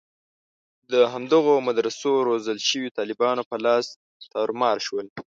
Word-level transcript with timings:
د 0.91 0.93
همدغو 1.13 1.53
مدرسو 1.67 2.11
روزل 2.27 2.57
شویو 2.67 2.95
طالبانو 2.97 3.43
په 3.49 3.57
لاس 3.65 3.85
تارومار 4.33 4.77
شول. 4.87 5.05